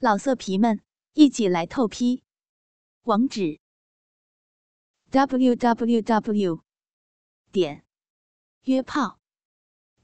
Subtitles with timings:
[0.00, 0.80] 老色皮们，
[1.14, 2.22] 一起来透批！
[3.02, 3.58] 网址
[5.10, 6.62] ：w w w
[7.50, 7.84] 点
[8.62, 9.18] 约炮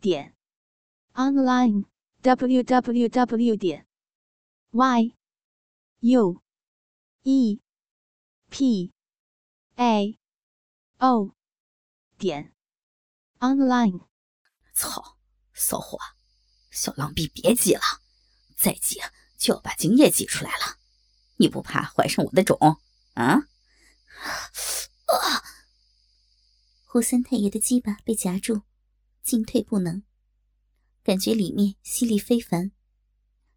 [0.00, 0.34] 点
[1.12, 1.84] online
[2.22, 3.86] w w w 点
[4.72, 5.14] y
[6.00, 6.42] u
[7.22, 7.60] e
[8.50, 8.92] p
[9.76, 10.18] a
[10.98, 11.36] o
[12.18, 12.52] 点
[13.38, 14.08] online。
[14.74, 15.18] 操，
[15.52, 15.96] 骚货，
[16.72, 17.82] 小浪逼，别挤了，
[18.56, 18.98] 再挤！
[19.44, 20.78] 就要把精液挤出来了，
[21.36, 22.58] 你不怕怀上我的种
[23.12, 23.46] 啊？
[26.86, 28.62] 胡三太爷的鸡巴被夹住，
[29.22, 30.02] 进退不能，
[31.02, 32.72] 感觉里面吸力非凡，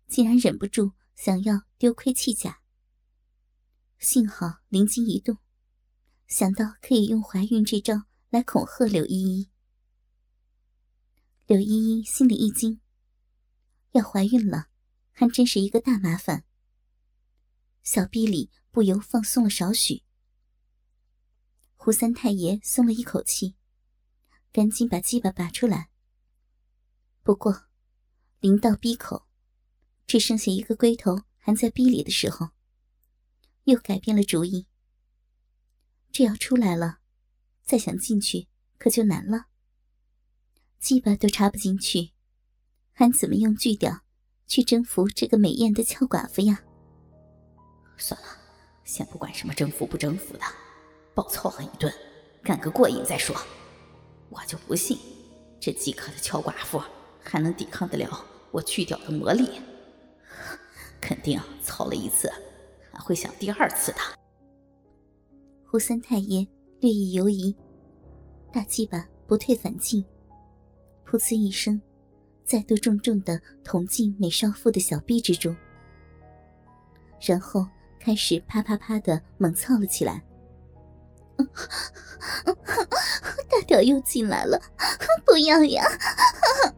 [0.10, 2.60] 竟然忍不住想要丢盔弃甲。
[3.98, 5.38] 幸好灵机一动，
[6.28, 9.50] 想到可以用怀孕这招来恐吓柳依依。
[11.46, 12.82] 柳依依心里一惊，
[13.94, 14.68] 要怀孕了。
[15.20, 16.44] 还真是一个大麻烦。
[17.82, 20.04] 小臂里不由放松了少许。
[21.76, 23.56] 胡三太爷松了一口气，
[24.52, 25.90] 赶紧把鸡巴拔出来。
[27.24, 27.64] 不过，
[28.40, 29.28] 临到逼口，
[30.06, 32.50] 只剩下一个龟头还在逼里的时候，
[33.64, 34.68] 又改变了主意。
[36.12, 37.00] 这要出来了，
[37.64, 39.48] 再想进去可就难了。
[40.78, 42.12] 鸡巴都插不进去，
[42.92, 44.04] 还怎么用锯掉？
[44.48, 46.62] 去征服这个美艳的俏寡妇呀！
[47.98, 48.28] 算了，
[48.84, 50.40] 先不管什么征服不征服的，
[51.14, 51.94] 暴操狠一顿，
[52.44, 53.36] 干个过瘾再说。
[54.30, 54.98] 我就不信
[55.60, 56.82] 这饥渴的俏寡妇
[57.24, 59.62] 还能抵抗得了我去掉的魔力。
[61.00, 62.32] 肯定操了一次，
[62.92, 63.98] 还会想第二次的。
[65.66, 66.48] 胡三太爷
[66.80, 67.56] 略一犹疑，
[68.52, 70.04] 大鸡巴不退反进，
[71.06, 71.82] 噗呲一声。
[72.48, 75.54] 再度重重的捅进美少妇的小臂之中，
[77.22, 77.68] 然后
[78.00, 80.24] 开始啪啪啪的猛操了起来。
[83.50, 84.60] 大屌又进来了，
[85.26, 85.84] 不要呀！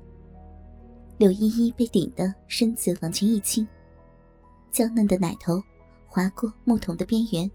[1.17, 3.67] 柳依依被顶的身子往前一倾，
[4.71, 5.61] 娇嫩的奶头
[6.07, 7.49] 划过木桶的边缘，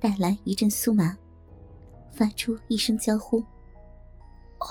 [0.00, 1.16] 带来一阵酥麻，
[2.10, 3.40] 发出一声娇呼
[4.58, 4.66] ：“啊，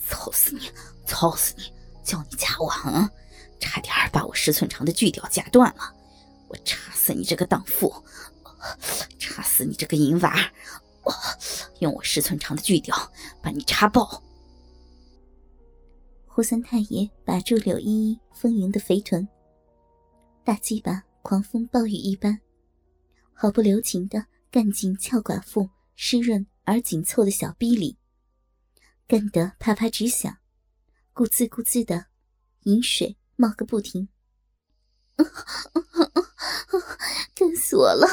[0.00, 0.62] 操死你！
[1.04, 1.64] 操死你！”
[2.04, 3.10] 叫你夹我啊！
[3.58, 5.94] 差点把我十寸长的锯屌夹断了，
[6.48, 7.92] 我插死你这个荡妇！
[9.18, 10.52] 插死你这个淫娃！
[11.02, 11.12] 我
[11.80, 12.94] 用我十寸长的锯屌
[13.42, 14.22] 把你插爆！
[16.26, 19.26] 胡三太爷把住柳依依丰盈的肥臀，
[20.44, 22.40] 大鸡巴狂风暴雨一般，
[23.32, 27.96] 毫不留情的干进俏寡妇湿润而紧凑的小逼里，
[29.06, 30.36] 干得啪啪直响。
[31.14, 32.06] 咕滋咕滋的，
[32.64, 34.08] 饮水冒个不停，
[37.36, 38.08] 干死我了！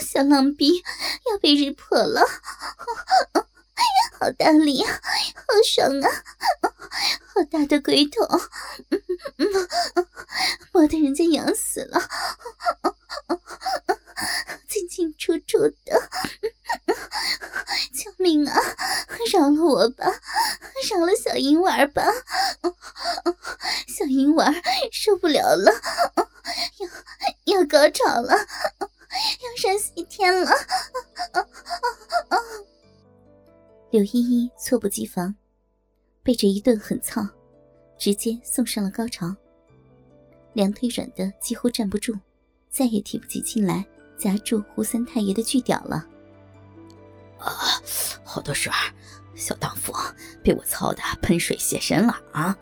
[0.00, 0.82] 小浪逼
[1.30, 2.22] 要被日破了！
[4.18, 4.90] 好大力啊，
[5.34, 6.08] 好爽啊！
[7.34, 8.26] 好大的龟头，
[10.72, 12.00] 磨得人家痒死了，
[14.80, 15.74] 进进出出的，
[17.92, 18.58] 救命啊！
[19.32, 20.06] 饶了我吧！
[20.90, 22.02] 饶了小银娃吧！
[23.88, 24.52] 小银娃
[24.92, 25.72] 受不了了，
[27.44, 30.50] 要要高潮了，要上西天了！
[33.90, 35.34] 柳依依猝不及防，
[36.22, 37.26] 被这一顿狠操，
[37.98, 39.34] 直接送上了高潮。
[40.54, 42.18] 两腿软的几乎站不住，
[42.70, 43.86] 再也提不起劲来
[44.20, 46.06] 夹住胡三太爷的巨屌了。
[47.38, 47.50] 啊，
[48.22, 48.70] 好多水！
[49.34, 49.90] 小荡妇
[50.44, 52.54] 被我操的喷水现身了啊！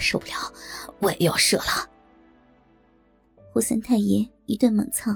[0.00, 0.32] 受不了，
[0.98, 1.88] 我也要射了。
[3.52, 5.14] 胡三太爷一顿猛操，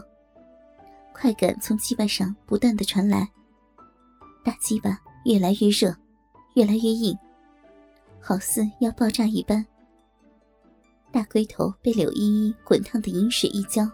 [1.13, 3.29] 快感从鸡巴上不断的传来，
[4.45, 5.93] 大鸡巴越来越热，
[6.55, 7.19] 越来越硬，
[8.21, 9.67] 好似要爆炸一般。
[11.11, 13.91] 大龟头被柳依依滚烫的饮水一浇，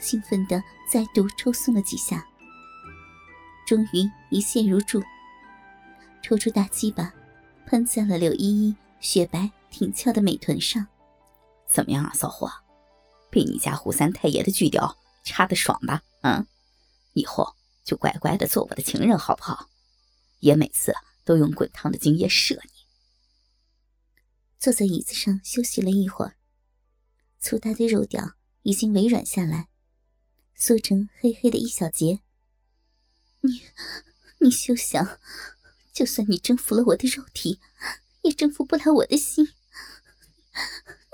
[0.00, 2.26] 兴奋的再度抽送了几下，
[3.66, 5.02] 终于一泻如注。
[6.22, 7.14] 抽出大鸡巴，
[7.66, 10.86] 喷在了柳依依雪白挺翘的美臀上。
[11.68, 12.50] 怎么样啊，骚货？
[13.30, 16.02] 被你家胡三太爷的锯雕插的爽吧？
[16.22, 16.46] 嗯，
[17.12, 17.54] 以后
[17.84, 19.68] 就乖乖的做我的情人好不好？
[20.40, 20.92] 爷每次
[21.24, 22.70] 都用滚烫的精液射你。
[24.58, 26.34] 坐在椅子上休息了一会儿，
[27.38, 28.32] 粗大的肉屌
[28.62, 29.69] 已经微软下来，
[30.60, 32.20] 缩成黑黑的一小节。
[33.40, 33.62] 你，
[34.40, 35.18] 你休想！
[35.90, 37.58] 就算你征服了我的肉体，
[38.20, 39.48] 也征服不了我的心。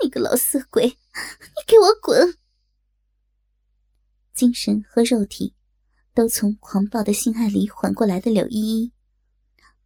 [0.03, 2.37] 你个老色鬼，你给我滚！
[4.33, 5.55] 精神和肉体
[6.13, 8.91] 都从狂暴的性爱里缓过来的柳依依，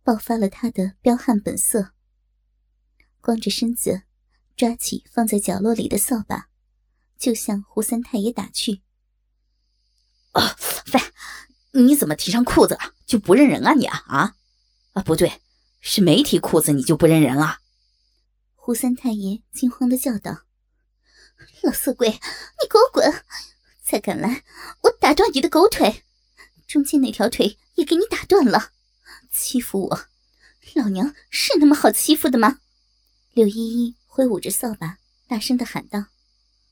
[0.01, 1.93] 爆发了她的彪悍本色，
[3.21, 4.01] 光着身子，
[4.57, 6.49] 抓起放在角落里的扫把，
[7.15, 8.81] 就向胡三太爷打去。
[10.31, 10.55] 啊，
[10.93, 11.01] 喂，
[11.83, 14.35] 你怎么提上裤子了就不认人啊你啊啊！
[14.93, 15.41] 啊，不对，
[15.81, 17.59] 是没提裤子你就不认人了。
[18.55, 20.43] 胡三太爷惊慌的叫道
[21.63, 23.23] ：“老色鬼，你给我滚！
[23.83, 24.43] 再敢来，
[24.83, 26.03] 我打断你的狗腿！
[26.67, 28.71] 中间那条腿也给你打断了！
[29.31, 30.01] 欺负我，
[30.75, 32.59] 老娘是那么好欺负的吗？”
[33.33, 34.97] 柳依依挥舞着扫把，
[35.27, 36.05] 大声的喊道：“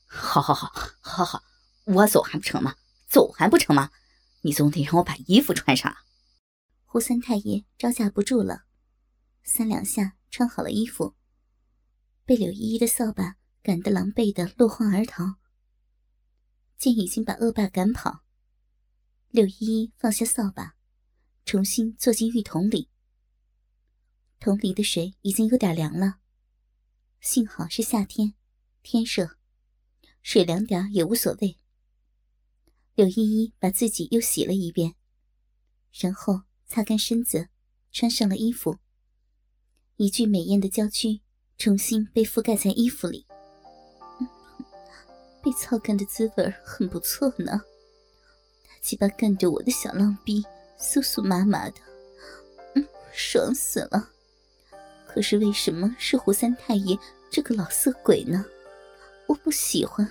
[0.06, 1.42] 好好好，好好，
[1.84, 2.74] 我走还不成吗？
[3.10, 3.90] 走还不成吗？
[4.42, 5.94] 你总得让我把衣服穿上。”
[6.86, 8.64] 胡三太爷招架不住了，
[9.42, 11.16] 三两下穿好了衣服，
[12.24, 15.34] 被柳依依的扫把赶得狼狈的落荒而逃。
[16.78, 18.22] 见已经把恶霸赶跑，
[19.28, 20.76] 柳依依放下扫把，
[21.44, 22.88] 重新坐进浴桶里。
[24.38, 26.20] 桶里的水已经有点凉了，
[27.20, 28.34] 幸好是夏天，
[28.82, 29.36] 天热，
[30.22, 31.58] 水凉点也无所谓。
[32.94, 34.94] 柳依依把自己又洗了一遍，
[35.92, 36.42] 然后。
[36.72, 37.48] 擦干身子，
[37.90, 38.78] 穿上了衣服。
[39.96, 41.20] 一具美艳的娇躯
[41.58, 43.26] 重新被覆盖在衣服里，
[45.42, 47.60] 被操干的滋味很不错呢。
[48.68, 50.44] 大鸡巴干着我的小浪逼，
[50.78, 51.80] 酥酥麻麻的，
[52.76, 54.10] 嗯，爽死了。
[55.08, 56.96] 可是为什么是胡三太爷
[57.32, 58.44] 这个老色鬼呢？
[59.26, 60.08] 我不喜欢。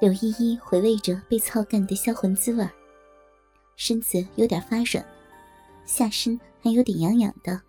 [0.00, 2.66] 柳依依回味着被操干的销魂滋味。
[3.76, 5.06] 身子有点发软，
[5.84, 7.60] 下身还有点痒痒的，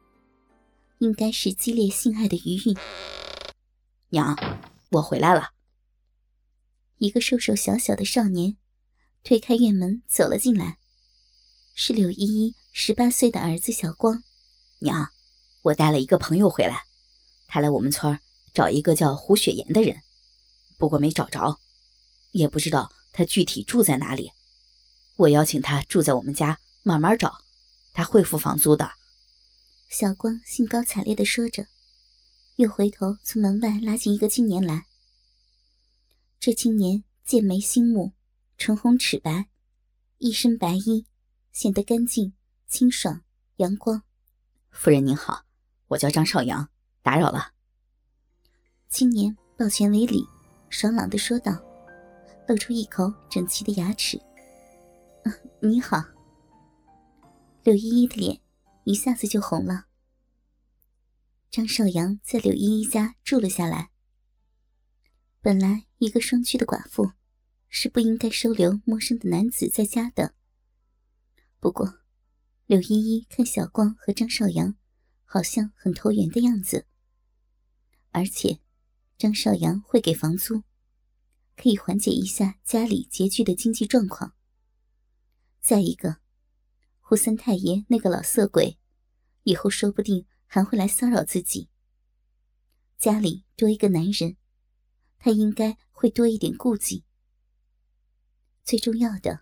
[0.99, 2.77] 应该是激烈性爱的余韵。
[4.09, 4.33] 娘，
[4.91, 5.49] 我回来了。
[6.99, 8.55] 一个瘦瘦小小的少年
[9.23, 10.77] 推开院门走了进来，
[11.75, 14.23] 是柳依依十八岁的儿子小光。
[14.79, 15.09] 娘，
[15.63, 16.83] 我带了一个朋友回来，
[17.47, 18.17] 他来我们村
[18.53, 20.01] 找一个叫胡雪岩的人，
[20.77, 21.59] 不过没找着，
[22.31, 24.31] 也不知道他具体住在哪里。
[25.17, 27.39] 我邀请他住在我们家，慢慢找，
[27.93, 28.91] 他会付房租的。
[29.89, 31.67] 小光兴高采烈地说着，
[32.55, 34.85] 又回头从门外拉进一个青年来。
[36.39, 38.13] 这青年剑眉星目，
[38.57, 39.47] 唇红齿白，
[40.17, 41.05] 一身白衣，
[41.51, 42.33] 显得干净、
[42.67, 43.21] 清爽、
[43.57, 44.01] 阳光。
[44.71, 45.43] 夫人您好，
[45.89, 46.69] 我叫张少阳，
[47.03, 47.51] 打扰了。
[48.89, 50.25] 青年抱拳为礼，
[50.69, 51.61] 爽朗地说道，
[52.51, 54.21] 露出一口整齐的牙齿。
[55.61, 56.03] 你好，
[57.63, 58.41] 柳依依的脸
[58.83, 59.85] 一下子就红了。
[61.49, 63.89] 张少阳在柳依依家住了下来。
[65.39, 67.13] 本来一个双居的寡妇
[67.69, 70.33] 是不应该收留陌生的男子在家的。
[71.61, 71.99] 不过，
[72.65, 74.75] 柳依依看小光和张少阳
[75.23, 76.85] 好像很投缘的样子，
[78.09, 78.59] 而且
[79.17, 80.63] 张少阳会给房租，
[81.55, 84.33] 可以缓解一下家里拮据的经济状况。
[85.59, 86.17] 再一个，
[86.99, 88.79] 胡三太爷那个老色鬼，
[89.43, 91.69] 以后说不定还会来骚扰自己。
[92.97, 94.37] 家里多一个男人，
[95.17, 97.03] 他应该会多一点顾忌。
[98.63, 99.41] 最重要的，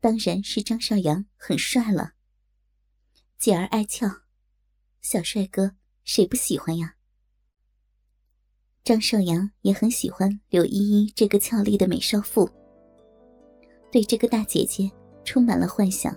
[0.00, 2.14] 当然是张少阳很帅了，
[3.38, 4.22] 姐儿爱俏，
[5.00, 6.96] 小帅哥谁不喜欢呀？
[8.84, 12.48] 张少阳也很喜欢柳依依这个俏丽的美少妇，
[13.90, 14.90] 对这个大姐姐。
[15.24, 16.12] 充满了幻想，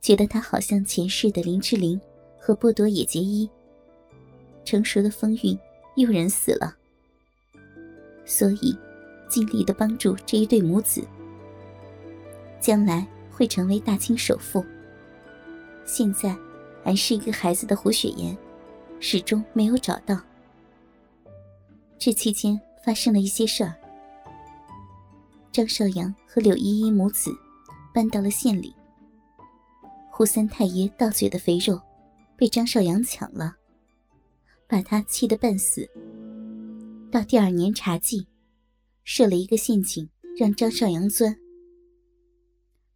[0.00, 1.98] 觉得她好像前世的林志玲
[2.36, 3.48] 和波多野结衣。
[4.64, 5.56] 成熟的风韵
[5.94, 6.76] 诱人死了，
[8.24, 8.76] 所以
[9.28, 11.06] 尽力的帮助这一对母子，
[12.60, 14.64] 将来会成为大清首富。
[15.84, 16.36] 现在
[16.82, 18.36] 还是一个孩子的胡雪岩，
[18.98, 20.20] 始终没有找到。
[21.98, 23.74] 这期间发生了一些事儿，
[25.52, 27.30] 张少阳和柳依依母子。
[27.90, 28.72] 搬到了县里。
[30.08, 31.80] 胡三太爷到嘴的肥肉，
[32.36, 33.56] 被张少阳抢了，
[34.68, 35.88] 把他气得半死。
[37.10, 38.28] 到第二年茶季，
[39.02, 41.34] 设了一个陷阱让张少阳钻。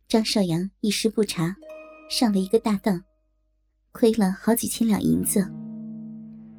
[0.07, 1.57] 张少阳一时不察，
[2.09, 3.03] 上了一个大当，
[3.91, 5.51] 亏了好几千两银子，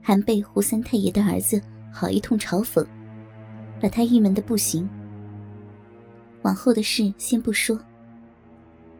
[0.02, 1.62] 还被胡三太爷的儿子
[1.96, 2.84] 好一通嘲讽，
[3.80, 4.90] 把他郁闷的不行。
[6.42, 7.80] 往后的事先不说。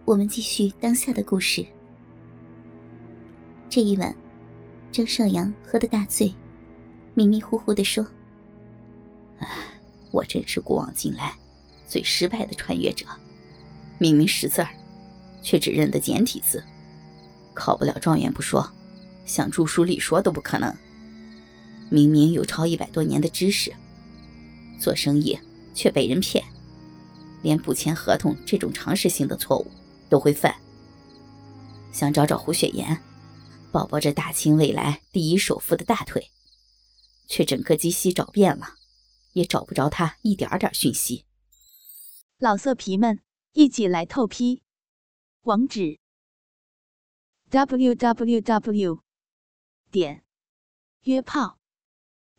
[0.06, 1.66] 我们继续当下的故事。
[3.68, 4.16] 这一晚，
[4.92, 6.32] 张少阳喝得大醉，
[7.16, 8.06] 迷迷糊糊地说
[10.12, 11.34] ：“我真是古往今来
[11.88, 13.08] 最失败的穿越者。
[13.98, 14.70] 明明识字儿，
[15.42, 16.64] 却只认得简体字，
[17.54, 18.70] 考不了状元不说，
[19.26, 20.76] 想著书立说都不可能。
[21.94, 23.72] 明明有超一百多年的知识，
[24.82, 25.38] 做生意
[25.76, 26.44] 却被人骗，
[27.44, 29.70] 连不签合同这种常识性的错误
[30.10, 30.56] 都会犯。
[31.92, 33.00] 想找找胡雪岩，
[33.72, 36.32] 抱抱这大清未来第一首富的大腿，
[37.28, 38.70] 却整个鸡西找遍了，
[39.34, 41.26] 也找不着他一点点讯息。
[42.40, 43.20] 老色皮们，
[43.52, 44.64] 一起来透批，
[45.44, 46.00] 网址
[47.52, 49.04] ：w w w.
[49.92, 50.24] 点
[51.04, 51.60] 约炮